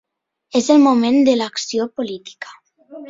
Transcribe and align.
És 0.59 0.69
el 0.75 0.79
moment 0.85 1.17
de 1.27 1.35
l’acció 1.41 1.89
política. 2.01 2.59